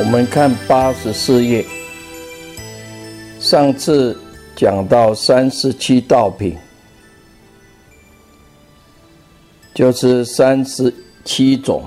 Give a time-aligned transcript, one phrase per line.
[0.00, 1.62] 我们看八十四页，
[3.38, 4.18] 上次
[4.56, 6.56] 讲到三十七道品，
[9.74, 11.86] 就是三十七种。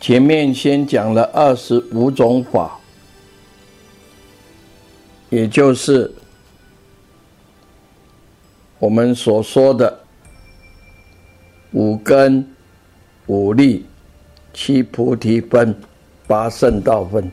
[0.00, 2.78] 前面先讲了二十五种法，
[5.28, 6.14] 也就是
[8.78, 10.04] 我们所说的
[11.72, 12.48] 五根、
[13.26, 13.87] 五力。
[14.60, 15.72] 七菩提分，
[16.26, 17.30] 八圣道分，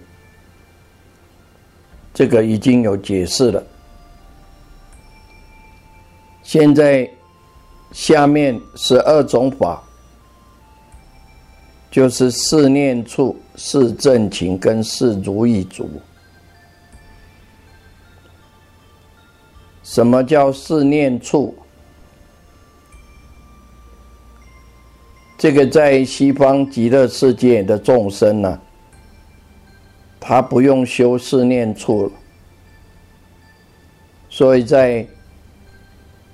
[2.14, 3.64] 这个已经有解释了。
[6.44, 7.10] 现在
[7.92, 9.84] 下面十二种法，
[11.90, 15.90] 就是四念处、四正情跟四如意足。
[19.82, 21.58] 什么叫四念处？
[25.38, 28.62] 这个在西方极乐世界的众生呢，
[30.20, 32.12] 他不用修四念处，
[34.30, 35.06] 所以在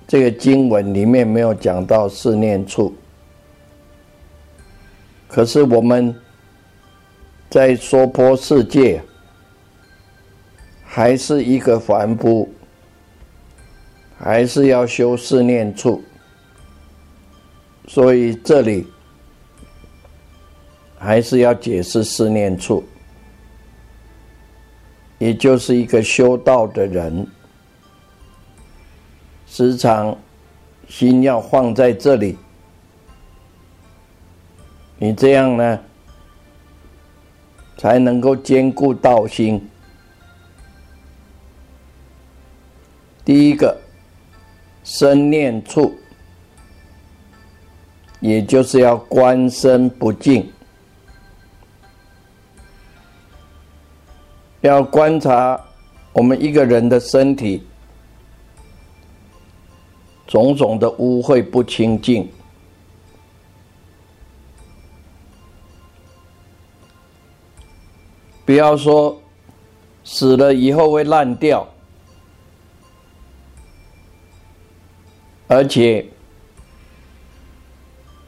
[0.08, 2.94] 这个经文里面没有讲到四念处。
[5.28, 6.16] 可是我们
[7.50, 9.02] 在娑婆世界
[10.84, 12.48] 还是一个凡夫，
[14.18, 16.04] 还是要修四念处。
[17.88, 18.88] 所以这里
[20.98, 22.84] 还是要解释思念处，
[25.18, 27.28] 也就是一个修道的人，
[29.46, 30.18] 时常
[30.88, 32.38] 心要放在这里，
[34.98, 35.80] 你这样呢，
[37.78, 39.68] 才能够兼顾道心。
[43.26, 43.78] 第一个
[44.84, 45.98] 生念处。
[48.22, 50.48] 也就是要观身不净，
[54.62, 55.60] 要观察
[56.14, 57.66] 我们一个人的身体
[60.28, 62.30] 种种的污秽不清净，
[68.46, 69.20] 不要说
[70.04, 71.68] 死了以后会烂掉，
[75.48, 76.08] 而且。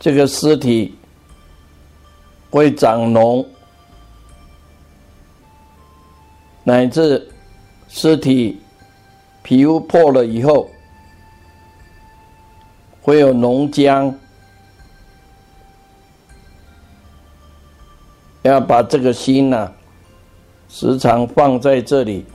[0.03, 0.93] 这个尸体
[2.51, 3.45] 会长脓，
[6.65, 7.25] 乃至
[7.87, 8.59] 尸体
[9.43, 10.69] 皮肤破了以后
[13.01, 14.13] 会有脓浆，
[18.41, 19.71] 要把这个心呐
[20.67, 22.25] 时常放在这里。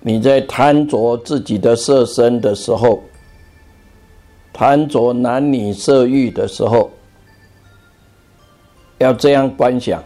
[0.00, 3.02] 你在贪着自己的色身的时候。
[4.58, 6.90] 贪着男女色欲的时候，
[8.98, 10.02] 要这样观想。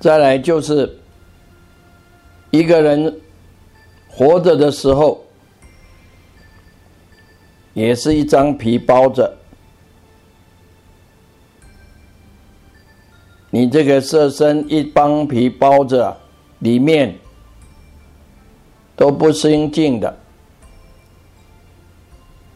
[0.00, 0.98] 再来就是
[2.50, 3.20] 一个人
[4.08, 5.24] 活着的时候，
[7.74, 9.36] 也是一张皮包着
[13.50, 16.16] 你这个色身，一帮皮包着
[16.58, 17.16] 里面。
[18.96, 20.18] 都不清净的，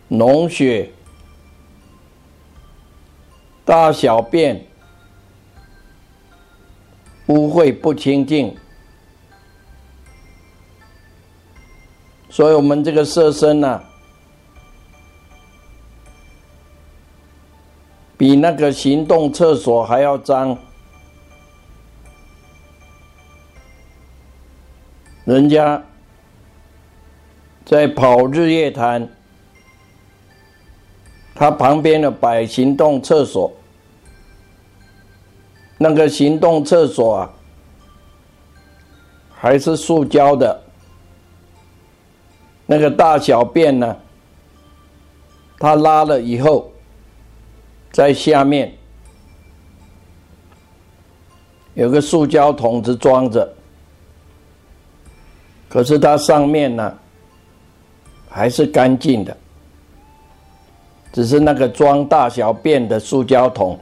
[0.09, 0.91] 脓血、
[3.65, 4.67] 大小便
[7.27, 8.57] 污秽不清净，
[12.31, 13.83] 所以我们这个色身呢，
[18.17, 20.57] 比那个行动厕所还要脏。
[25.27, 25.81] 人家
[27.65, 29.09] 在跑日月潭，
[31.35, 33.53] 他旁边的摆行动厕所，
[35.79, 37.31] 那个行动厕所啊，
[39.33, 40.63] 还是塑胶的，
[42.67, 43.97] 那个大小便呢，
[45.59, 46.73] 他拉了以后，
[47.93, 48.77] 在下面
[51.75, 53.55] 有个塑胶桶子装着。
[55.69, 56.99] 可是它上面呢，
[58.31, 59.37] 还是干净的，
[61.13, 63.79] 只是那个装大小便的塑胶桶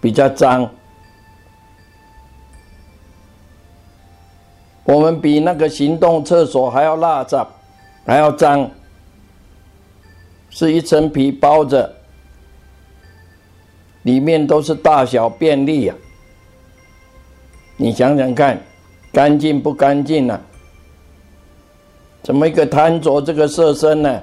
[0.00, 0.68] 比较脏。
[4.82, 7.46] 我们比那个行动厕所还要邋遢，
[8.04, 8.68] 还要脏，
[10.50, 11.94] 是一层皮包着，
[14.02, 15.94] 里面都是大小便利呀。
[17.76, 18.60] 你想想看，
[19.12, 20.40] 干净不干净呢？
[22.22, 24.22] 怎么一个贪着这个色身呢？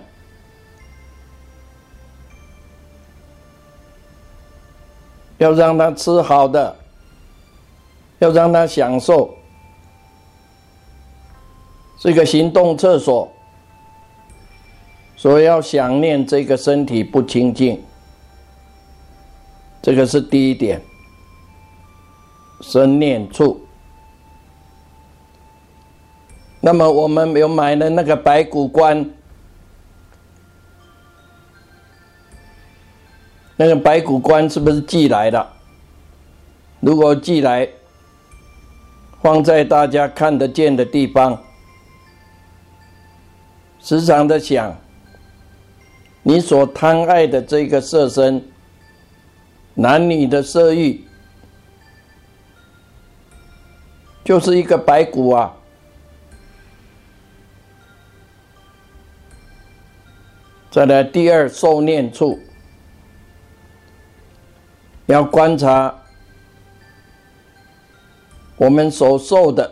[5.38, 6.75] 要让他吃好的，
[8.19, 9.36] 要让他享受
[12.00, 13.30] 这个行动厕所，
[15.18, 17.83] 所以要想念这个身体不清净，
[19.81, 20.81] 这个是第一点，
[22.62, 23.64] 生念处。
[26.65, 29.07] 那么我们有买的那个白骨观，
[33.56, 35.47] 那个白骨观是不是寄来的？
[36.79, 37.69] 如果寄来，
[39.21, 41.39] 放在大家看得见的地方，
[43.79, 44.75] 时常的想，
[46.23, 48.44] 你所贪爱的这个色身，
[49.75, 51.06] 男女的色欲，
[54.23, 55.56] 就是一个白骨啊。
[60.75, 62.38] 再来第二受念处，
[65.06, 65.95] 要观察
[68.57, 69.72] 我们所受的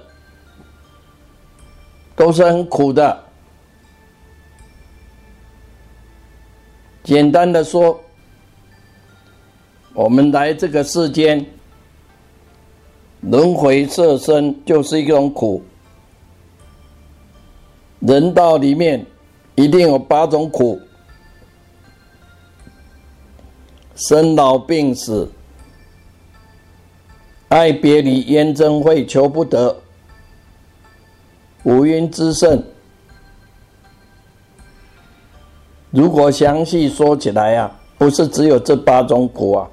[2.15, 3.21] 都是很苦的。
[7.03, 8.01] 简单的说，
[9.93, 11.45] 我们来这个世间
[13.19, 15.61] 轮回色身就是一种苦，
[17.99, 19.05] 人道里面
[19.55, 20.79] 一定有八种苦。
[23.95, 25.31] 生老病死，
[27.49, 29.75] 爱别离，冤憎会，求不得，
[31.63, 32.63] 五阴之盛。
[35.91, 39.69] 如果详细说起来啊，不是只有这八种苦啊，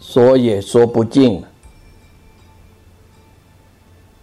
[0.00, 1.42] 说也说不尽。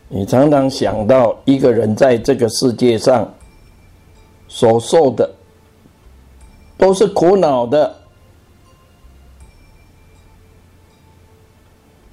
[0.08, 3.30] 你常常想到一个人在这个世界上
[4.48, 5.30] 所受的。
[6.78, 7.96] 都是苦恼的，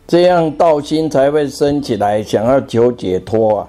[0.06, 3.68] 这样道心才会升起来，想要求解脱啊！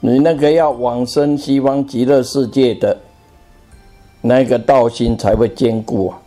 [0.00, 2.98] 你那个要往生西方极乐世界的
[4.20, 6.20] 那个道心才会坚固啊，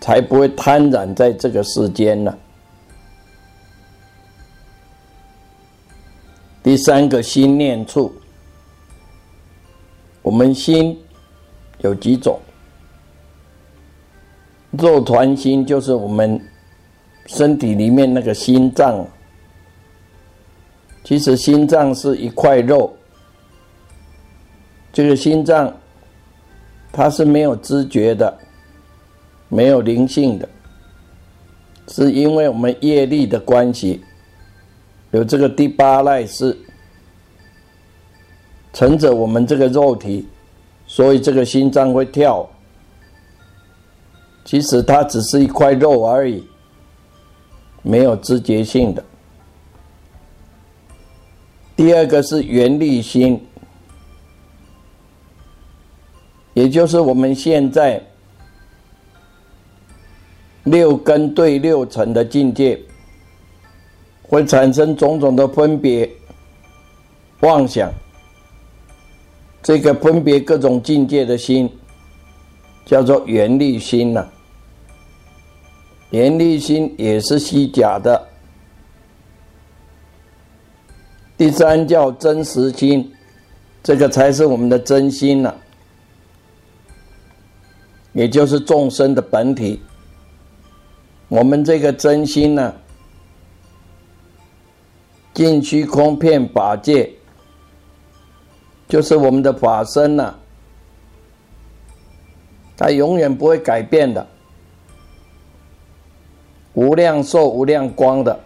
[0.00, 2.36] 才不会贪染在这个世间呢。
[6.62, 8.10] 第三个心念处，
[10.22, 10.98] 我们心。
[11.84, 12.40] 有几种？
[14.70, 16.40] 肉团心就是我们
[17.26, 19.06] 身体里面那个心脏。
[21.04, 22.90] 其实心脏是一块肉，
[24.94, 25.70] 这个心脏
[26.90, 28.34] 它是没有知觉的，
[29.50, 30.48] 没有灵性的，
[31.88, 34.02] 是因为我们业力的关系，
[35.10, 36.56] 有这个第八赖是
[38.72, 40.26] 乘着我们这个肉体。
[40.94, 42.48] 所以这个心脏会跳，
[44.44, 46.46] 其实它只是一块肉而已，
[47.82, 49.04] 没有知觉性的。
[51.74, 53.44] 第二个是原力心，
[56.52, 58.00] 也就是我们现在
[60.62, 62.80] 六根对六尘的境界，
[64.22, 66.08] 会产生种种的分别
[67.40, 67.92] 妄想。
[69.64, 71.68] 这个分别各种境界的心，
[72.84, 74.28] 叫做缘力心呐。
[76.10, 78.28] 缘力心也是虚假的。
[81.38, 83.10] 第三叫真实心，
[83.82, 85.54] 这个才是我们的真心呐，
[88.12, 89.80] 也就是众生的本体。
[91.28, 92.74] 我们这个真心呢，
[95.32, 97.10] 尽虚空遍法界，
[98.94, 100.32] 就是我们的法身呐，
[102.76, 104.24] 它永远不会改变的，
[106.74, 108.38] 无量寿、无量光的。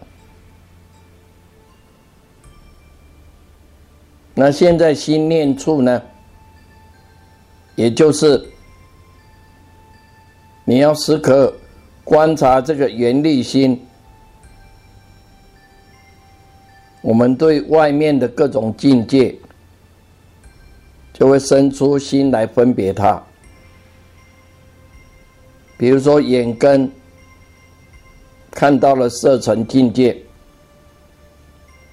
[4.33, 6.01] 那现在心念处呢，
[7.75, 8.43] 也就是
[10.65, 11.53] 你要时刻
[12.03, 13.79] 观察这个缘力心。
[17.03, 19.35] 我们对外面的各种境界，
[21.19, 23.21] 就会生出心来分别它。
[25.77, 26.89] 比如说眼根
[28.51, 30.17] 看到了色尘境界，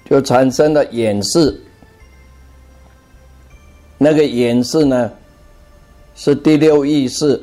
[0.08, 1.60] 就产生了眼视。
[3.98, 5.10] 那个眼视呢，
[6.14, 7.40] 是第六意识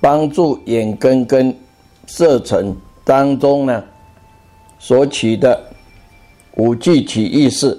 [0.00, 1.54] 帮助眼根跟
[2.06, 3.84] 色尘当中呢。
[4.78, 5.62] 所起的
[6.56, 7.78] 五具体意识，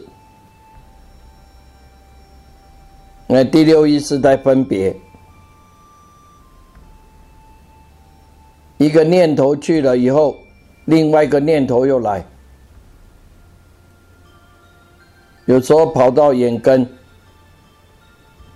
[3.34, 4.94] 那第六意识在分别，
[8.78, 10.36] 一个念头去了以后，
[10.84, 12.26] 另外一个念头又来，
[15.46, 16.86] 有时候跑到眼根，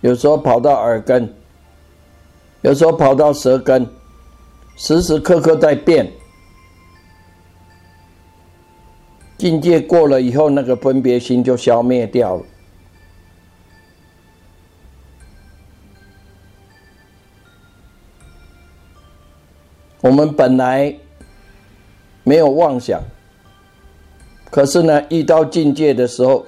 [0.01, 1.34] 有时候跑到耳根，
[2.60, 3.89] 有时候跑到舌根，
[4.75, 6.12] 时时刻刻在变。
[9.38, 12.44] 境界过了以后，那个分别心就消灭掉了。
[20.05, 20.95] 我们本来
[22.24, 23.01] 没有妄想，
[24.51, 26.45] 可是呢，遇到境界的时候，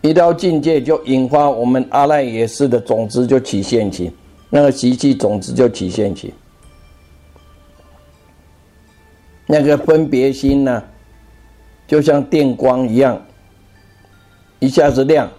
[0.00, 4.10] 一到境界就引发我们阿赖耶识的种子就起现起，
[4.48, 6.32] 那个习气种子就起现起。
[9.44, 10.82] 那个分别心呢，
[11.86, 13.22] 就像电光一样，
[14.60, 15.30] 一下子亮，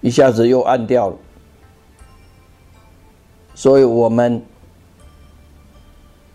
[0.00, 1.16] 一下子又暗掉了。
[3.54, 4.42] 所以，我们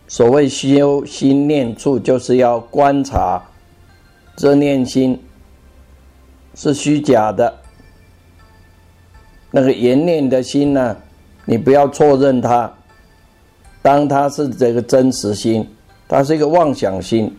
[0.08, 3.44] 所谓修心念处，就是要观察
[4.38, 5.22] 这念心
[6.56, 7.54] 是虚假的。
[9.52, 10.96] 那个言念的心呢，
[11.46, 12.72] 你不要错认它，
[13.82, 15.68] 当它是这个真实心。
[16.08, 17.32] 它是一个妄想心，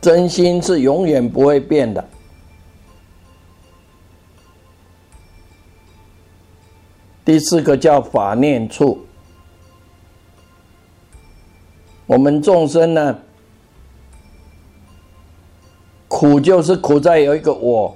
[0.00, 2.08] 真心是永远不会变的。
[7.28, 9.04] 第四个叫法念处，
[12.06, 13.18] 我们众生呢，
[16.08, 17.94] 苦就是苦在有一个我。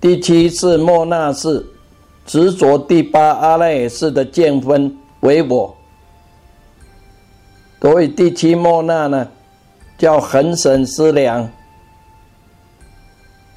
[0.00, 1.66] 第七是莫那是。
[2.24, 5.76] 执着第八阿赖耶识的见分为我，
[7.82, 9.28] 所以第七莫那呢，
[9.98, 11.48] 叫恒审思量，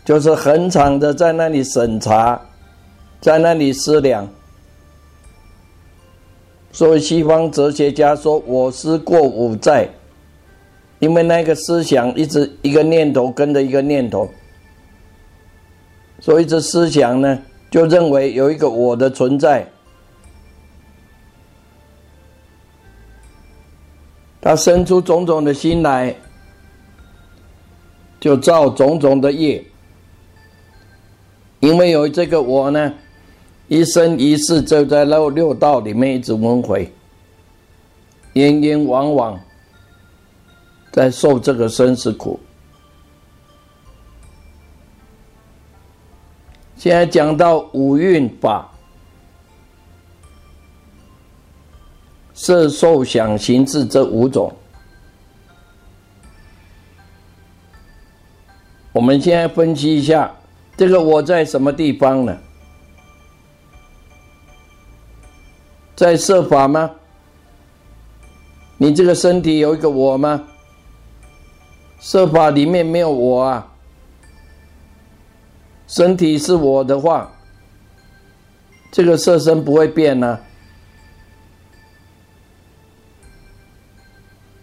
[0.09, 2.41] 就是恒常的在那里审查，
[3.21, 4.27] 在那里思量。
[6.71, 9.87] 所以西方哲学家说我思过五在，
[10.97, 14.27] 因为那个思想一直一个念头跟着一个念头，
[16.19, 17.39] 所以这思想呢。
[17.69, 19.63] 就认为有一个我的存在，
[24.41, 26.15] 他生出种种的心来，
[28.19, 29.63] 就造种种的业。
[31.59, 32.93] 因为有这个我呢，
[33.67, 36.91] 一生一世就在六六道里面一直轮回，
[38.33, 39.39] 冤冤枉枉，
[40.91, 42.39] 在受这个生死苦。
[46.77, 48.71] 现在讲到五蕴法，
[52.33, 54.55] 色、受、想、行、识这五种。
[58.93, 60.33] 我们现在分析一下，
[60.79, 62.37] 这个我在什么地方呢？
[65.93, 66.89] 在设法吗？
[68.77, 70.41] 你这个身体有一个我吗？
[71.99, 73.73] 设法里面没有我啊。
[75.85, 77.29] 身体是我的话，
[78.89, 80.39] 这个色身不会变呢。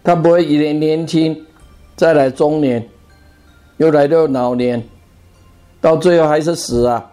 [0.02, 1.44] 他不会一年年轻，
[1.94, 2.88] 再来中年，
[3.76, 4.82] 又来到老年，
[5.80, 7.10] 到最后还是死啊？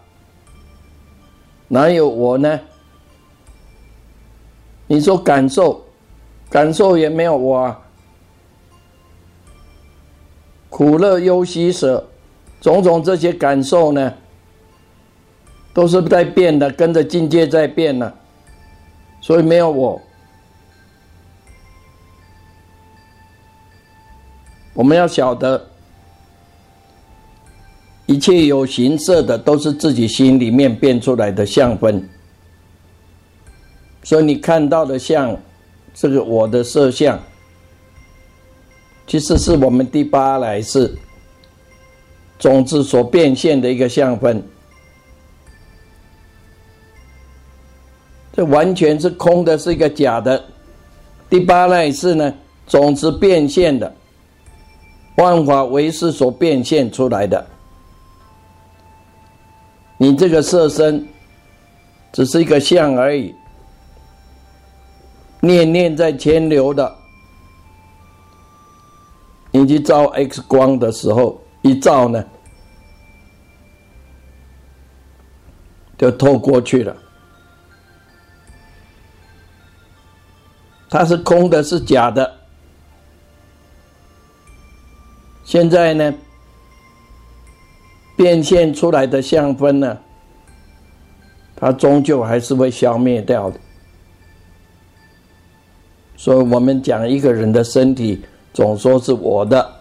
[1.68, 2.60] 哪有我呢？
[4.88, 5.84] 你说感受，
[6.50, 7.80] 感受也没有我啊。
[10.70, 12.08] 苦乐忧喜舍。
[12.62, 14.14] 种种这些感受呢，
[15.74, 18.14] 都是在变的，跟着境界在变呢，
[19.20, 20.02] 所以没有我。
[24.74, 25.70] 我们要晓得，
[28.14, 32.08] 一切有形色的都是自己心里面变出来的相分，
[34.04, 35.36] 所以你看到的像
[35.96, 37.20] 这个我的色相，
[39.08, 40.96] 其实是我们第八来世
[42.38, 44.44] 种子所变现的一个相分，
[48.32, 50.40] 这完全是空的，是一个假的。
[51.32, 52.32] 第八来世呢，
[52.68, 53.92] 种子变现的。
[55.16, 57.44] 万法唯识所变现出来的，
[60.04, 61.08] 你这个色身
[62.12, 63.34] 只是一个相而已，
[65.40, 66.94] 念念在牵流的。
[69.52, 72.22] 你去照 X 光的时候，一照呢，
[75.98, 76.94] 就透过去了。
[80.90, 82.30] 它是空的，是假的。
[85.46, 86.14] 现在呢，
[88.16, 89.98] 变现出来的相分呢，
[91.56, 93.60] 它终究还是会消灭掉的。
[96.16, 99.74] 所以我们讲一个人的身体，总说是我的，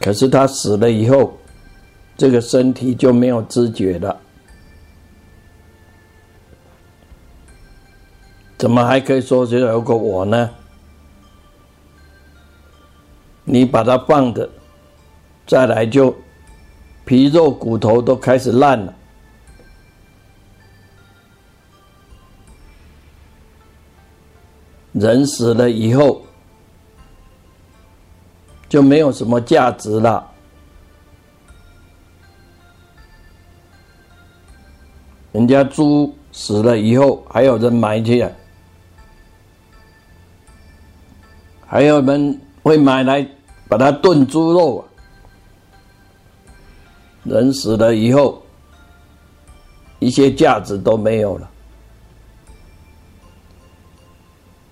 [0.00, 1.36] 可是他死了以后，
[2.16, 4.18] 这个身体就没有知觉了，
[8.56, 10.50] 怎么还可以说是有个我呢？
[13.46, 14.48] 你把它放的，
[15.46, 16.16] 再来就
[17.04, 18.94] 皮肉骨头都开始烂了。
[24.92, 26.22] 人死了以后
[28.66, 30.30] 就没有什么价值了。
[35.32, 38.26] 人家猪死了以后还有人埋去，
[41.66, 42.40] 还有人。
[42.64, 43.28] 会买来
[43.68, 44.82] 把它炖猪肉啊！
[47.24, 48.42] 人死了以后，
[49.98, 51.50] 一些价值都没有了。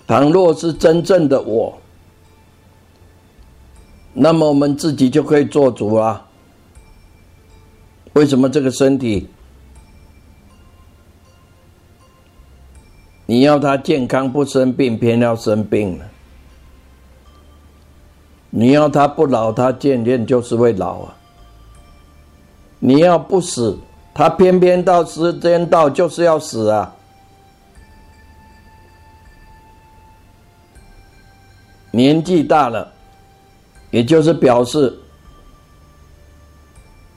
[0.07, 1.79] 倘若是真正的我，
[4.13, 6.27] 那么我们自己就可以做主啊。
[8.13, 9.27] 为什么这个身体
[13.25, 16.05] 你要他健康不生病，偏要生病呢？
[18.55, 21.15] 你要他不老，他渐渐就是会老啊。
[22.79, 23.79] 你要不死，
[24.13, 26.95] 他偏偏到时间到就是要死啊。
[31.91, 32.93] 年纪大了，
[33.91, 34.95] 也就是表示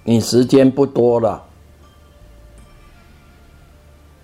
[0.03, 1.43] 你时间不多了，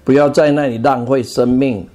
[0.05, 1.85] 不要在那里浪费生命。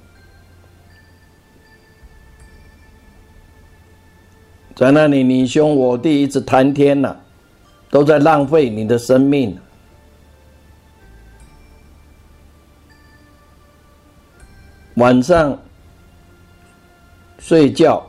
[4.77, 7.15] 在那里，你兄我弟一直谈天呐，
[7.89, 9.57] 都在浪费你的生命。
[14.97, 15.59] 晚上
[17.39, 18.05] 睡觉，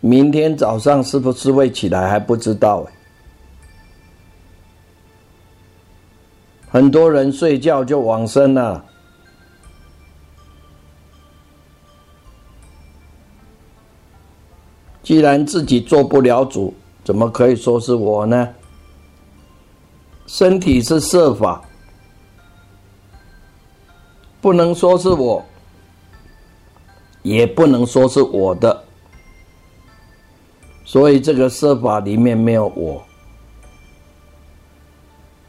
[0.00, 2.92] 明天早上是不是会起来还不知道哎。
[6.68, 8.84] 很多人睡觉就往生了。
[15.02, 18.48] 既然自己做不了主，怎么可以说是我呢？
[20.26, 21.60] 身体是设法，
[24.40, 25.44] 不能说是我，
[27.22, 28.84] 也不能说是我的，
[30.84, 33.02] 所以这个设法里面没有我，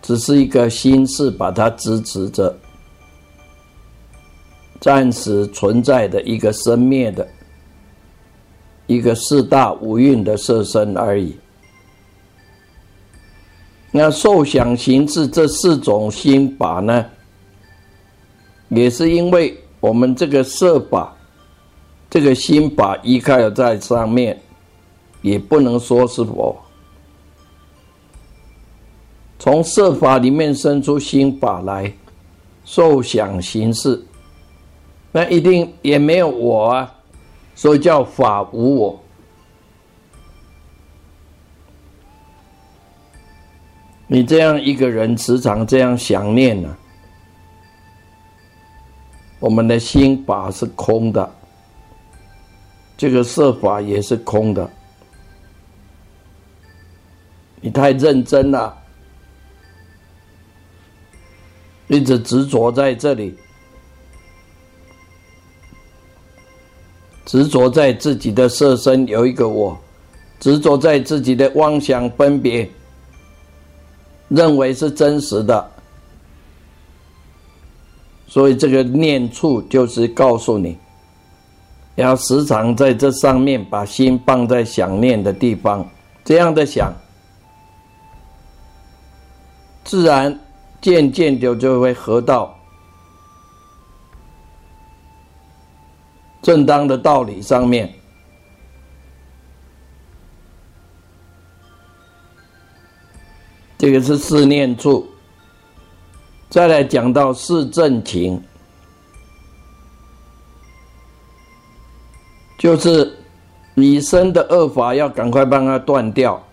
[0.02, 2.58] 只是一个心事把它支持着，
[4.80, 7.28] 暂时存在的一个生灭的。
[8.92, 11.34] 一个四大五蕴的色身而已。
[13.90, 17.06] 那受想行识这四种心法呢，
[18.68, 21.16] 也是因为我们这个色法，
[22.10, 24.38] 这个心法依靠在上面，
[25.22, 26.62] 也不能说是我。
[29.40, 31.94] 从色法里面生出心法来，
[32.66, 34.04] 受想行识，
[35.14, 36.94] 那一定也没有我啊。
[37.62, 39.00] 所以叫法无我。
[44.08, 46.76] 你这样一个人时常这样想念呢，
[49.40, 51.36] 我们的心法是空的，
[52.98, 54.68] 这个色法也是空的。
[57.62, 58.76] 你太认真了，
[61.90, 63.38] 一直执着在这里，
[67.26, 69.78] 执着在自己的色身有一个我，
[70.40, 72.70] 执着在自己的妄想分别，
[74.28, 75.72] 认为是真实的，
[78.28, 80.78] 所以这个念处就是告诉你，
[81.96, 85.88] 要时常在这上面把心放在想念的地方，
[86.24, 86.94] 这样的想。
[89.84, 90.40] 自然
[90.80, 92.56] 渐渐的就会合到
[96.42, 97.94] 正当的道理上面。
[103.78, 105.08] 这个是四念处。
[106.50, 108.44] 再来讲到四正情，
[112.58, 113.18] 就是
[113.74, 116.46] 你生的恶法要赶快帮它断掉。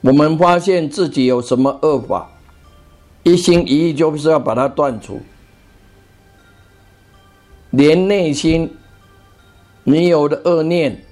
[0.00, 2.28] 我们发现自己有什么恶法，
[3.26, 5.20] 一心一意就是要把它断除，
[7.70, 8.72] 连内心
[9.82, 11.04] 你有的恶念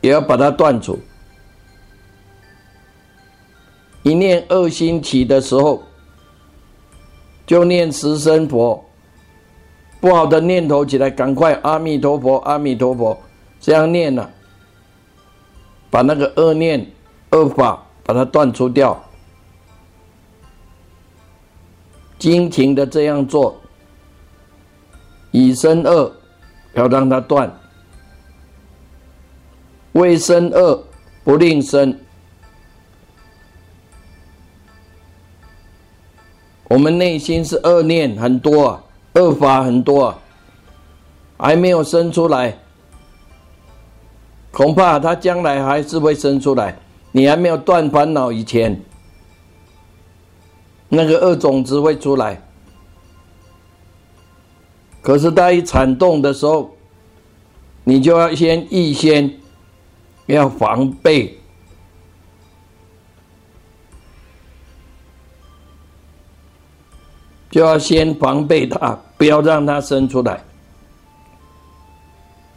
[0.00, 1.00] 也要把它断除。
[4.04, 5.82] 一念恶心起的时候，
[7.44, 8.84] 就念十声佛，
[10.00, 13.20] 不好的念头起来，赶快阿弥陀佛，阿弥陀佛，
[13.60, 14.30] 这样念了，
[15.90, 16.86] 把那个恶念。
[17.32, 19.04] 恶法把它断除掉，
[22.20, 23.58] 尽情的这样做，
[25.30, 26.12] 以身恶
[26.74, 27.50] 要让它断，
[29.92, 30.84] 未生恶
[31.24, 31.98] 不令生。
[36.68, 40.18] 我们内心是恶念很多啊，恶法很多啊，
[41.38, 42.56] 还没有生出来，
[44.52, 46.76] 恐怕他将来还是会生出来。
[47.12, 48.80] 你还没有断烦恼以前，
[50.90, 52.42] 那个恶种子会出来。
[55.00, 56.70] 可是它一产动的时候，
[57.84, 59.32] 你就要先预先
[60.26, 61.38] 要防备，
[67.50, 70.44] 就要先防备它，不要让它生出来。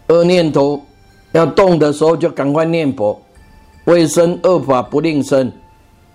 [0.10, 0.84] 恶念头
[1.32, 3.22] 要动的时候，就赶快念佛。
[3.86, 5.52] 未生恶法不令生，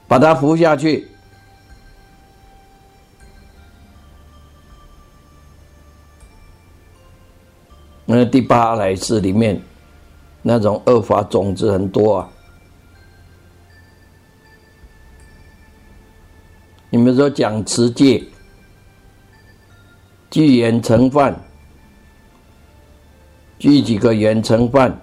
[0.07, 1.09] 把它服下去。
[8.11, 9.61] 那第八来世里面，
[10.41, 12.31] 那种恶法种子很多啊。
[16.89, 18.25] 你们说讲持戒，
[20.31, 21.39] 具言成犯，
[23.59, 24.99] 具几个言成犯。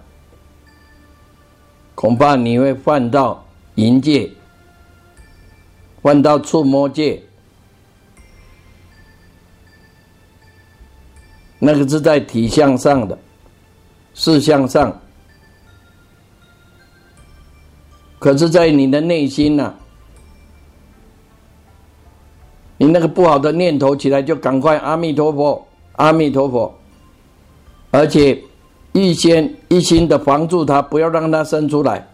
[1.94, 4.32] 恐怕你会犯到淫戒，
[6.02, 7.22] 犯到触摸戒，
[11.65, 13.17] 那个是在体相上的
[14.13, 14.95] 是向上，
[18.19, 19.73] 可是，在你的内心呢，
[22.78, 26.80] 你那个不好的念头起来，就赶快阿弥陀佛，阿弥陀佛，
[27.89, 28.39] 而且。
[28.95, 32.08] 预先一心的防住它，不要让它生出来。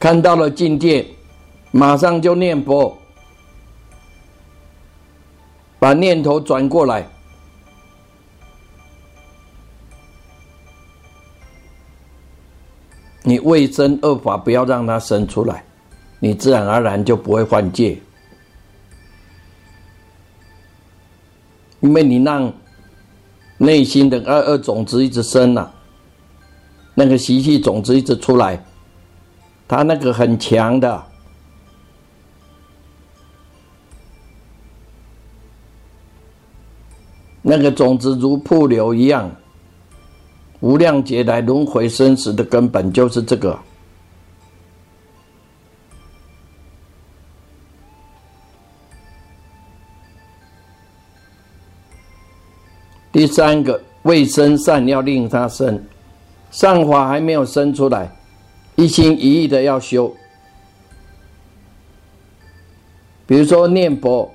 [0.00, 1.06] 看到了境界，
[1.70, 2.98] 马上就念佛，
[5.80, 7.04] 把念头转过来。
[13.22, 15.64] 你未生恶法，不要让它生出来，
[16.18, 18.00] 你自然而然就不会犯戒。
[21.80, 22.52] 因为你让
[23.58, 25.70] 内心的恶恶种子一直生呐，
[26.94, 28.62] 那个习气种子一直出来，
[29.68, 31.06] 它那个很强的，
[37.42, 39.34] 那个种子如瀑流一样，
[40.60, 43.58] 无量劫来轮回生死的根本就是这个。
[53.12, 55.82] 第三个，未生善要令他生，
[56.50, 58.08] 善法还没有生出来，
[58.76, 60.14] 一心一意的要修。
[63.26, 64.32] 比如说念佛，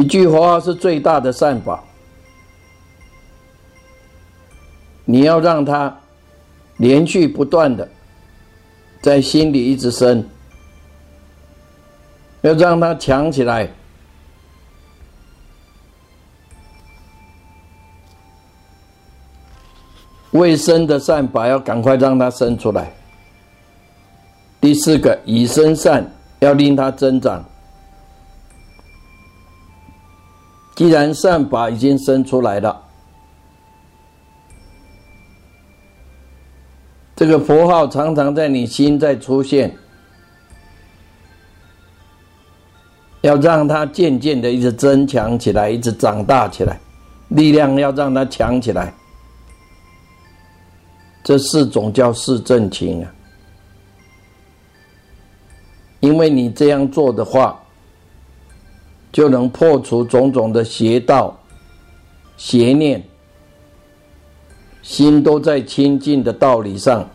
[0.00, 1.84] 一句话是最大的善法，
[5.04, 5.94] 你要让他
[6.78, 7.86] 连续不断的
[9.02, 10.26] 在心里一直生。
[12.40, 13.68] 要让它强起来。
[20.30, 22.90] 未生的善法要赶快让它生出来。
[24.58, 27.44] 第四个，以生善要令它增长。
[30.80, 32.82] 既然善法已经生出来了，
[37.14, 39.76] 这个佛号常常在你心在出现，
[43.20, 46.80] 要让它渐渐的一直增强起来，一直长大起来，
[47.28, 48.90] 力量要让它强起来。
[51.22, 53.12] 这四种叫四正情啊，
[56.00, 57.59] 因为你这样做的话。
[59.12, 61.36] 就能破除种种的邪道、
[62.36, 63.02] 邪念，
[64.82, 67.08] 心都在清净的道理上，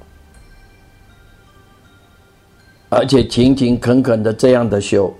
[2.89, 5.13] 而且勤勤恳恳的这样的修，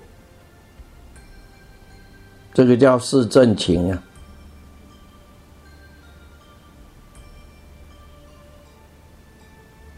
[2.52, 4.02] 这个叫是正情啊。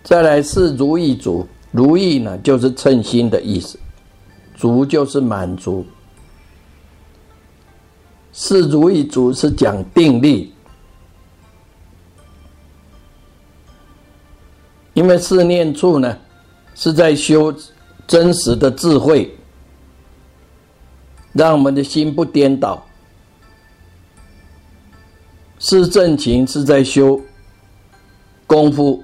[0.05, 3.79] 再来是如意足，如意呢就是称心的意思，
[4.55, 5.85] 足就是满足。
[8.41, 10.55] 是如意足是讲定力，
[14.95, 16.17] 因为四念处呢
[16.73, 17.53] 是在修
[18.07, 19.37] 真实的智慧，
[21.33, 22.81] 让我们的心不颠倒；
[25.59, 27.21] 是正勤是在修
[28.47, 29.03] 功夫，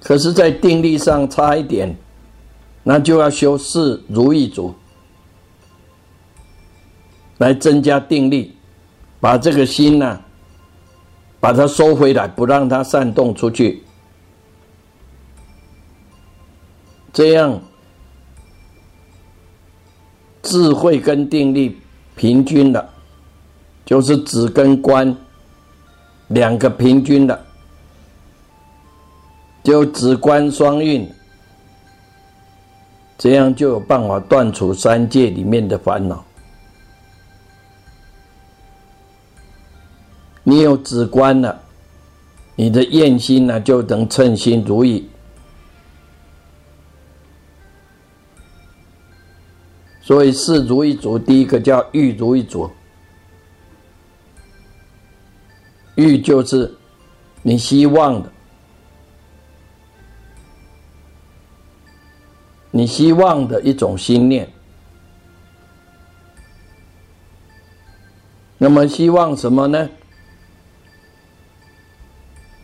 [0.00, 1.96] 可是，在定力上差一点，
[2.84, 4.72] 那就要修四如意足。
[7.38, 8.54] 来增加定力，
[9.20, 10.20] 把这个心呢，
[11.40, 13.82] 把它收回来，不让它散动出去。
[17.12, 17.60] 这样，
[20.42, 21.76] 智慧跟定力
[22.14, 22.88] 平均了，
[23.84, 25.16] 就是子跟官
[26.28, 27.40] 两个平均了，
[29.62, 31.08] 就子官双运，
[33.16, 36.24] 这样就有办法断除三界里面的烦恼。
[40.48, 41.60] 你有止观了，
[42.56, 45.06] 你的愿心呢就能称心如意。
[50.00, 52.70] 所以是如意足，第一个叫欲如意足。
[55.96, 56.74] 欲就是
[57.42, 58.32] 你希望的，
[62.70, 64.50] 你希望的一种心念。
[68.56, 69.86] 那么希望什么呢？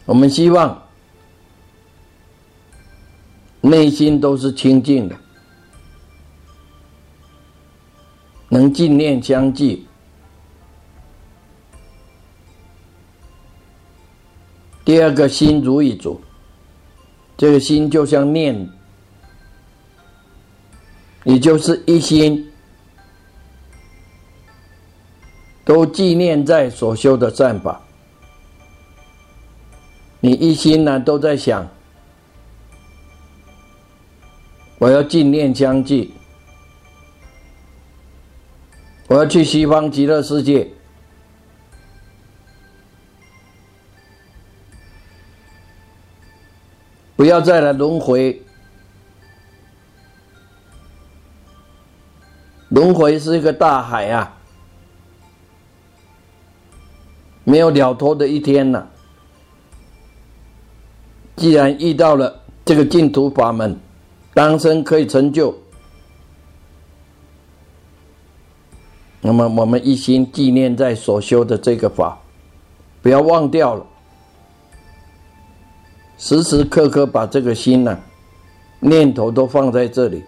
[0.07, 0.83] 我们希望
[3.63, 5.17] 内心都是清净的，
[8.51, 9.87] 能净念相继。
[14.85, 16.21] 第二个心如一组，
[17.39, 18.69] 这个心就像念，
[21.23, 22.53] 你就是一心，
[25.65, 27.81] 都纪念在所修的善法。
[30.25, 31.69] 你一心呢都在想，
[34.79, 36.15] 我要净念相继，
[39.07, 40.67] 我要去西方极乐世界，
[47.17, 48.41] 不要再来轮回。
[52.71, 54.39] 轮回是一个大海啊，
[57.45, 58.94] 没有了脱的一天了。
[61.37, 63.79] 既然遇到了这个净土法门，
[64.33, 65.55] 当生可以成就，
[69.21, 72.19] 那么我们一心纪念在所修的这个法，
[73.03, 73.85] 不要忘掉了，
[76.19, 77.99] 时时刻刻把这个心呢
[78.81, 80.23] 念头都放在这里。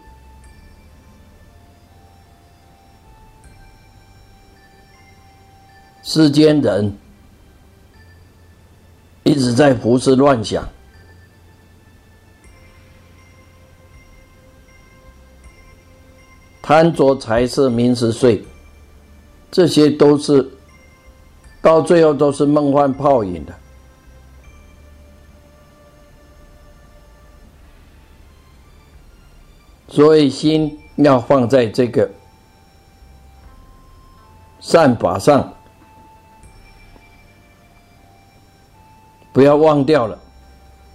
[6.02, 6.96] 世间人
[9.24, 10.66] 一直在胡思乱想。
[16.66, 18.44] 贪着财色名食睡，
[19.52, 20.50] 这些都是
[21.62, 23.54] 到最后都是梦幻泡影的。
[29.88, 32.10] 所以心要放在这个
[34.58, 35.54] 善法上，
[39.32, 40.18] 不要忘掉了，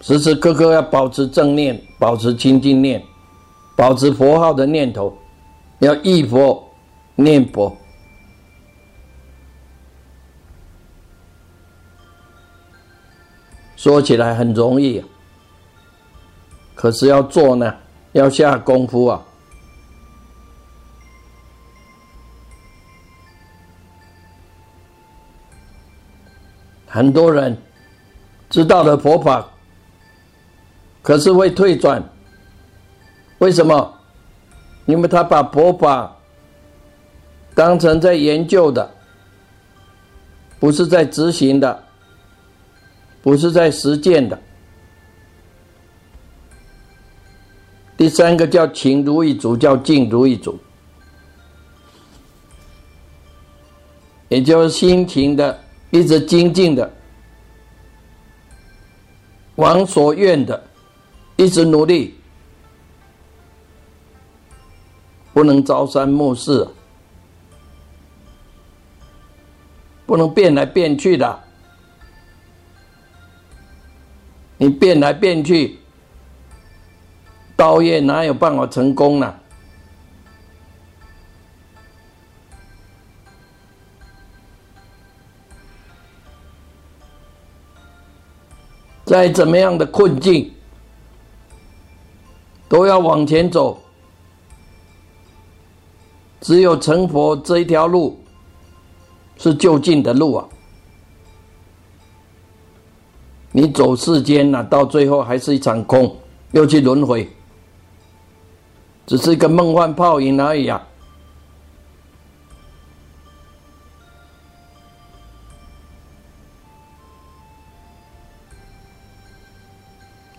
[0.01, 3.01] 时时刻刻要保持正念，保持清净念。
[3.77, 5.17] 保持佛号的念头，
[5.81, 6.71] 要忆佛
[7.15, 7.75] 念佛。
[13.75, 15.03] 说起来很容易，
[16.75, 17.75] 可是要做呢，
[18.11, 19.25] 要下功夫啊。
[26.85, 27.57] 很多人
[28.51, 29.49] 知道了佛法，
[31.01, 32.07] 可是会退转。
[33.39, 34.00] 为什么？
[34.85, 36.15] 因为他把佛法
[37.53, 38.89] 当成在研究的，
[40.59, 41.83] 不是在执行的。
[43.23, 44.41] 不是在实践的。
[47.95, 50.59] 第三个叫情如一主，叫静如一主，
[54.27, 55.59] 也就是心情的
[55.91, 56.91] 一直精进的，
[59.57, 60.63] 往所愿的，
[61.35, 62.15] 一直努力，
[65.33, 66.69] 不能朝三暮四，
[70.05, 71.39] 不能变来变去的。
[74.57, 75.79] 你变来变去，
[77.55, 79.35] 道业哪有办法成功呢？
[89.03, 90.53] 再怎么样的困境，
[92.69, 93.81] 都要往前走。
[96.41, 98.19] 只有成佛这一条路，
[99.37, 100.47] 是就近的路啊。
[103.51, 106.17] 你走世间呐，到最后还是一场空，
[106.51, 107.29] 又去轮回，
[109.05, 110.81] 只是一个梦幻泡影而已啊！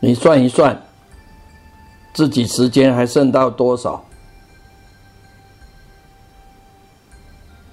[0.00, 0.82] 你算一算，
[2.12, 4.04] 自己时间还剩到多少？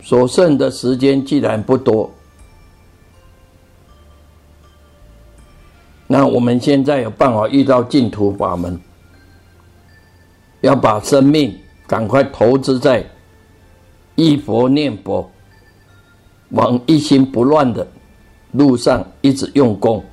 [0.10, 2.10] 所剩的时间既然不多。
[6.08, 8.82] 那我们现在有办法遇到净土法门，
[10.62, 13.08] 要把生命赶快投资在
[14.16, 15.30] 一佛念佛、
[16.50, 17.88] 往一心不乱的
[18.54, 20.04] 路上，一直用功。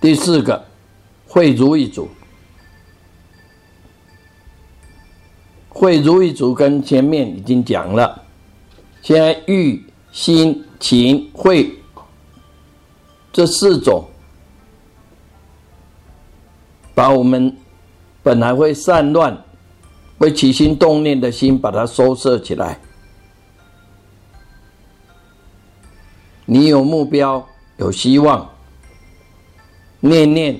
[0.00, 0.64] 第四个，
[1.26, 2.08] 会如一主，
[5.74, 8.22] 会如一主跟前面已经讲了。
[9.02, 11.70] 现在欲、心、情、慧
[13.32, 14.06] 这四种，
[16.94, 17.54] 把我们
[18.22, 19.36] 本来会散乱、
[20.16, 22.78] 会起心动念的心，把它收摄起来。
[26.46, 27.44] 你有目标、
[27.78, 28.48] 有希望，
[30.00, 30.58] 念念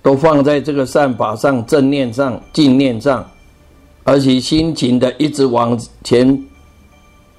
[0.00, 3.28] 都放在这个善法上、正念上、净念上，
[4.08, 6.44] 而且心情的一直往前。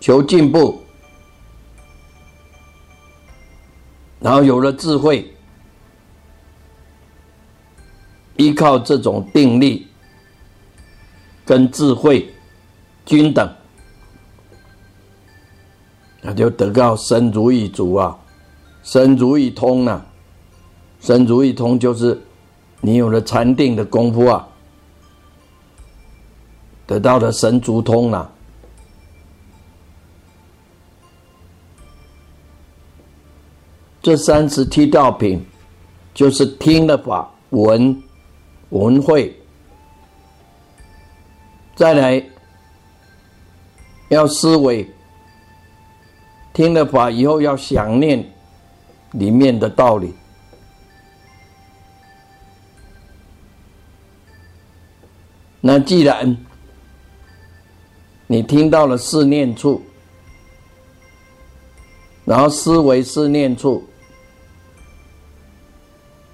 [0.02, 0.80] 求进步，
[4.22, 5.30] 然后有了智慧，
[8.38, 9.88] 依靠这种定力
[11.44, 12.34] 跟智慧
[13.06, 13.54] 均等，
[16.22, 18.18] 那就得到身如意足啊，
[18.84, 20.06] 身如意通啊，
[21.02, 22.22] 身如意通就是
[22.80, 24.48] 你有了禅定的功夫啊，
[26.90, 28.34] 得到了神足通了。
[34.02, 35.46] 这三十七道品，
[36.16, 38.02] 就是听了法闻
[38.70, 39.32] 闻会，
[41.76, 42.26] 再来
[44.08, 44.90] 要思维，
[46.54, 48.28] 听了法以后要想念
[49.12, 50.12] 里面的道理。
[55.62, 56.36] 那既然
[58.32, 59.82] 你听到了四念处，
[62.26, 63.84] 然后思维四念处。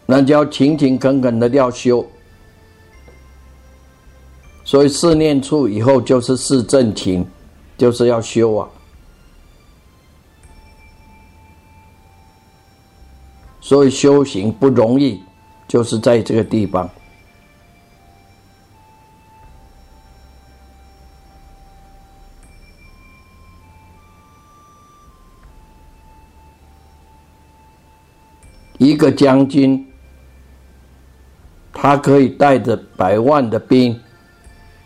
[0.05, 2.05] 那就要勤勤恳恳的要修，
[4.65, 7.25] 所以四念处以后就是四正勤，
[7.77, 8.69] 就是要修啊。
[13.61, 15.23] 所以修行不容易，
[15.65, 16.89] 就是在这个地方。
[28.87, 29.85] 一个将军。
[31.77, 33.99] 他可以带着百万的兵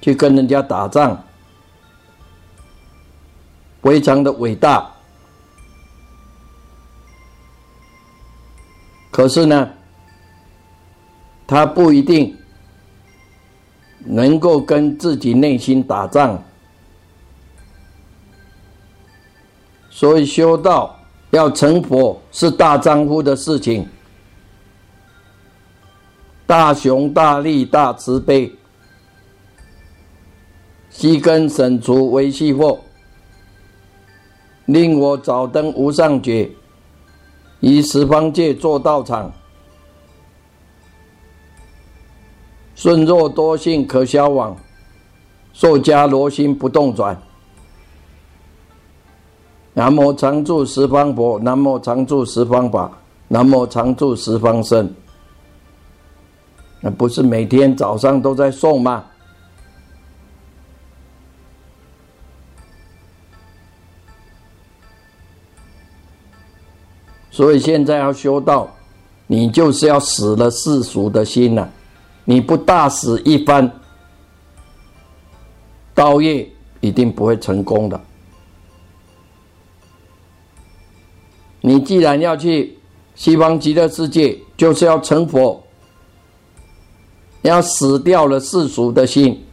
[0.02, 1.24] 去跟人家打仗，
[3.84, 4.90] 非常的伟大。
[9.12, 9.70] 可是呢，
[11.46, 12.36] 他不一定
[14.00, 16.44] 能够跟自己内心打仗，
[19.92, 20.99] 所以修道
[21.32, 23.88] 要成佛是大丈夫的事情，
[26.48, 28.52] 大雄大力大慈悲，
[30.90, 32.80] 悉根省除为系惑，
[34.66, 36.50] 令我早登无上觉。
[37.60, 39.32] 以十方界做道场，
[42.74, 44.58] 顺若多性可消往，
[45.52, 47.22] 受迦罗心不动转。
[49.80, 52.92] 南无常住十方佛，南无常住十方法，
[53.30, 54.94] 南无常住十方身。
[56.82, 59.06] 那不是每天早上都在诵吗？
[67.32, 68.70] 所以现在要修道，
[69.28, 71.70] 你就是要死了世俗的心了。
[72.26, 73.72] 你不大死一番，
[75.94, 76.46] 道业
[76.82, 77.98] 一定不会成功的。
[81.62, 82.78] 你既然要去
[83.16, 85.62] 西方极乐世界，就是要成佛，
[87.42, 89.46] 要死掉了世俗的心。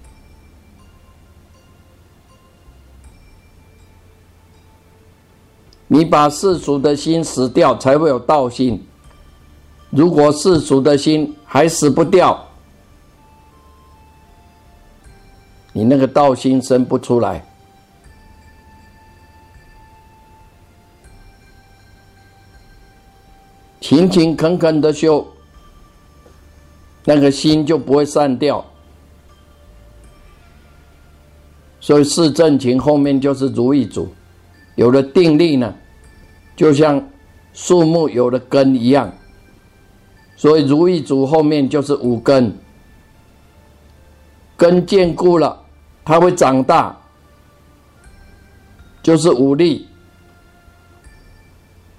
[5.89, 8.85] 你把世俗的心死掉，才会有道心。
[9.91, 12.45] 如果世俗的心还死不掉，
[15.73, 17.45] 你那个道心生不出来。
[23.89, 25.25] 勤勤恳恳的修，
[27.05, 28.67] 那个心就不会散掉。
[31.79, 34.13] 所以四正勤后面就是如意足。
[34.75, 35.73] 有了定力呢，
[36.57, 37.01] 就像
[37.53, 39.09] 树木有了根一样，
[40.35, 42.53] 所以如意足后面就是五根，
[44.57, 45.57] 根坚固了，
[46.05, 46.99] 它会长大，
[49.01, 49.87] 就是五力。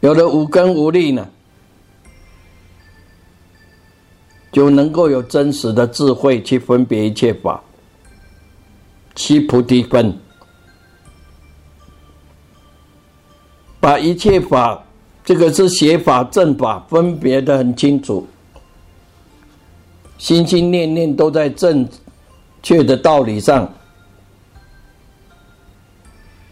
[0.01, 1.25] 有了五根五力呢，
[4.57, 7.61] 就能够有真实的智慧去分别一切法，
[9.13, 10.11] 七菩提分。
[13.79, 14.83] 把一切法，
[15.23, 18.27] 这个是邪法正法，分别的很清楚，
[20.17, 21.87] 心心念念都在正
[22.63, 23.71] 确的道理上，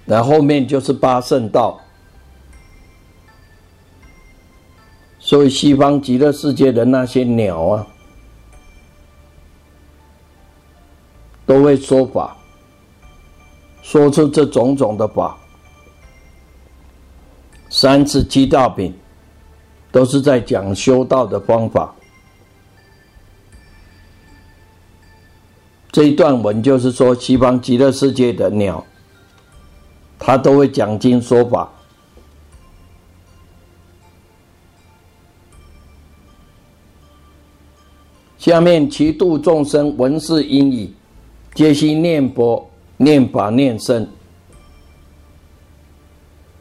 [0.06, 1.82] 然后面就是八圣道。
[5.18, 7.88] 所以西方极乐世界的那些鸟啊，
[11.46, 12.36] 都会说法，
[13.82, 15.38] 说出这种种的法。
[17.70, 18.94] 三次七道品，
[19.92, 21.94] 都是在讲修道的方法。
[25.92, 28.86] 这一段文就是说，西方极乐世界的鸟，
[30.20, 31.72] 他都会讲经说法。
[38.38, 40.94] 下面其度众生闻是因已，
[41.56, 44.06] 皆悉念佛、念法、念僧。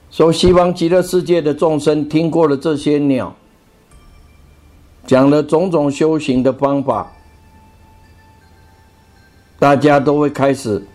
[0.09, 3.35] 说西方极乐世界的众生听过了这些鸟，
[5.05, 7.13] 讲了种种修行的方法，
[9.59, 10.87] 大家都会开始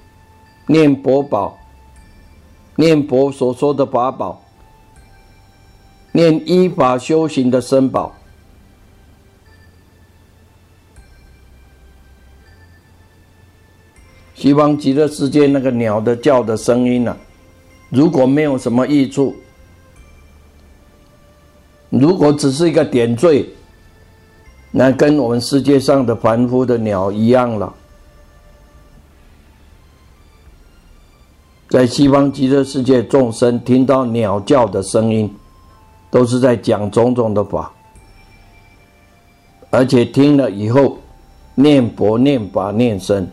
[0.66, 1.58] 念佛宝，
[2.78, 4.42] 念佛所说的法宝，
[6.14, 8.16] 念依法修行的僧宝。
[14.40, 17.14] 西方极乐世界那个鸟的叫的声音呢？
[17.90, 19.36] 如果没有什么益处，
[21.90, 23.46] 如果只是一个点缀，
[24.72, 27.74] 那跟我们世界上的凡夫的鸟一样了。
[31.68, 35.30] 在西方极乐世界，众生听到鸟叫的声音，
[36.10, 37.70] 都是在讲种种的法，
[39.70, 40.98] 而且听了以后，
[41.56, 43.28] 念佛、念法、念僧。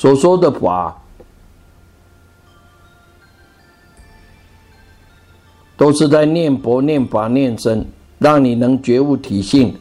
[0.00, 0.98] 所说的法，
[5.76, 7.84] 都是在念佛、念法、念僧，
[8.18, 9.78] 让你能觉悟体性。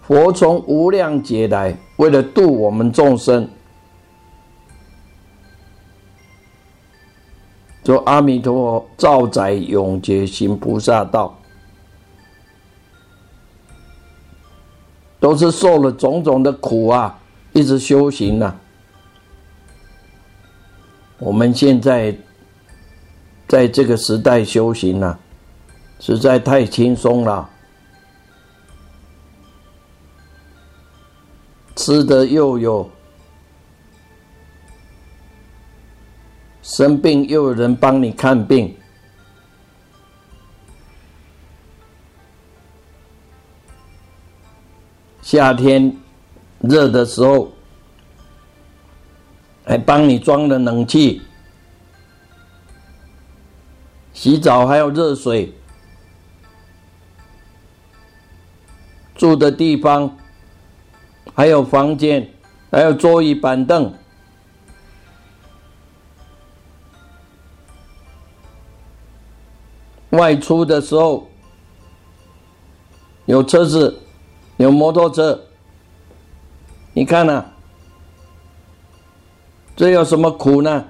[0.00, 3.46] 佛从无量劫来，为了度我们众生，
[7.84, 11.38] 说阿弥陀佛，造载永劫行菩萨道，
[15.20, 17.18] 都是受了种种的苦啊，
[17.52, 18.58] 一直修行啊。
[21.18, 22.16] 我们现在
[23.46, 25.18] 在这个时代修行呢、
[26.00, 27.48] 实在太轻松了，
[31.76, 32.90] 吃的又有，
[36.62, 38.76] 生病又有人帮你看病。
[45.20, 45.96] 夏天
[46.62, 47.52] 热的时候，
[49.64, 51.20] 还帮你装了冷气，
[54.12, 55.52] 洗澡还有热水，
[59.14, 60.16] 住的地方
[61.34, 62.28] 还有房间，
[62.70, 63.92] 还有桌椅板凳，
[70.10, 71.28] 外出的时候
[73.26, 73.98] 有车子。
[74.58, 75.40] 有摩托车，
[76.94, 77.46] 你看呐、
[79.74, 80.84] 这有什么苦呢？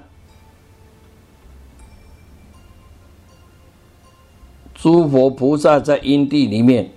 [4.73, 6.91] 诸佛菩萨在因地里面，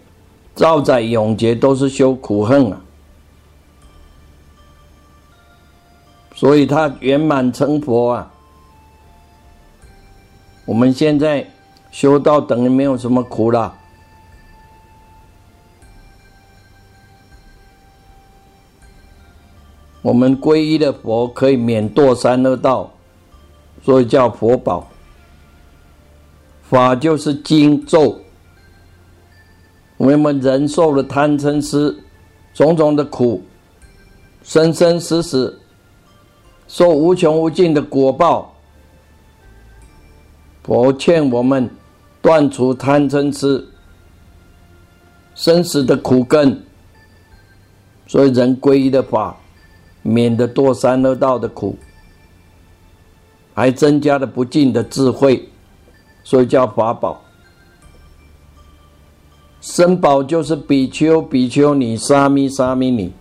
[0.57, 2.81] 造在永劫都是修苦恨啊，
[6.35, 8.33] 所以他圆满成佛啊。
[10.65, 11.49] 我们现在
[11.93, 13.73] 修道等于没有什么苦了。
[20.07, 22.89] 我们皈依的佛可以免堕三恶道，
[23.83, 24.87] 所以叫佛宝。
[26.63, 28.17] 法就是经咒。
[29.97, 32.05] 我们人受了贪嗔痴
[32.55, 33.43] 种种的苦，
[34.45, 35.61] 生生死死
[36.69, 38.55] 受无穷无尽的果报。
[40.63, 41.69] 佛劝我们
[42.23, 43.67] 断除贪嗔痴
[45.35, 46.63] 生死的苦根，
[48.07, 49.37] 所以人皈依的法。
[50.07, 51.77] 免得堕三恶道的苦，
[53.55, 55.49] 还增加了不尽的智慧，
[56.23, 57.21] 所以叫法宝。
[59.61, 63.13] 身宝就是比丘、比丘尼、沙弥、沙弥尼。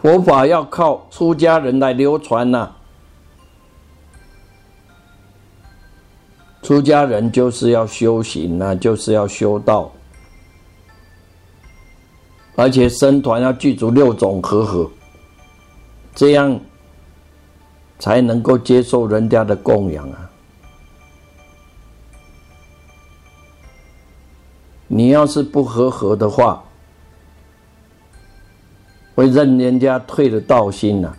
[0.00, 2.70] 佛法要靠出家人来流传呐、
[6.62, 9.90] 出家人就是要修行呐、就是要修道。
[12.60, 14.90] 而且僧团要具足六种和合，
[16.12, 16.58] 这样
[18.00, 20.28] 才能够接受人家的供养啊！
[24.88, 26.64] 你要是不和合的话，
[29.14, 31.14] 会让人家退了道心呐、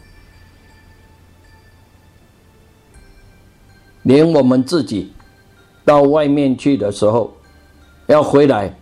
[4.04, 5.14] 连我们自己
[5.86, 7.34] 到外面去的时候，
[8.08, 8.76] 要回来。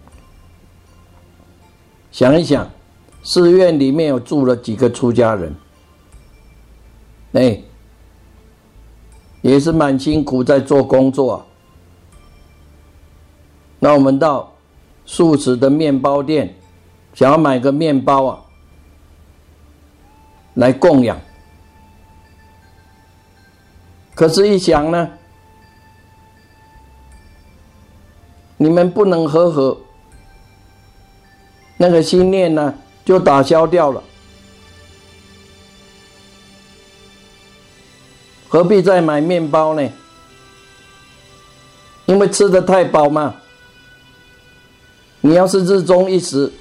[2.11, 2.67] 想一想，
[3.21, 5.53] 寺院里面有住了几个出家人，
[7.33, 7.61] 哎，
[9.41, 11.45] 也是蛮辛苦在做工作、啊。
[13.79, 14.51] 那我们到
[15.05, 16.55] 素食的面包店，
[17.13, 18.39] 想要买个面包啊，
[20.55, 21.19] 来供养。
[24.15, 25.09] 可是，一想呢，
[28.57, 29.77] 你们不能和合。
[31.77, 32.73] 那个心念呢，
[33.05, 34.01] 就打消掉了，
[38.49, 39.87] 何必再买面包呢？
[42.05, 43.35] 因为吃的太饱嘛。
[45.21, 46.51] 你要是日中一时，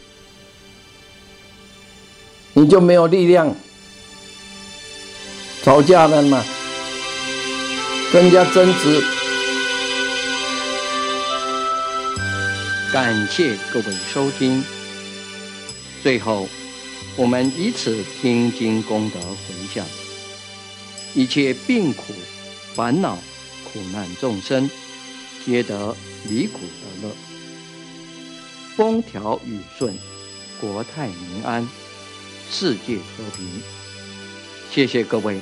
[2.55, 3.55] 你就没有力量
[5.63, 6.45] 吵架了嘛，
[8.13, 9.05] 跟人家争执。
[12.93, 14.65] 感谢各位收听。
[16.07, 16.49] 最后，
[17.17, 19.85] 我们以此听经功德回向，
[21.17, 22.15] 一切病苦、
[22.77, 23.17] 烦恼、
[23.65, 24.71] 苦难众生，
[25.45, 25.97] 皆得
[26.29, 27.15] 离苦得乐，
[28.77, 29.99] 风调雨顺，
[30.61, 31.69] 国泰民安，
[32.53, 33.45] 世界和平。
[34.71, 35.41] 谢谢各位，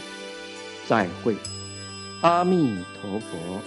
[0.89, 1.37] 再会，
[2.23, 3.61] 阿弥陀佛。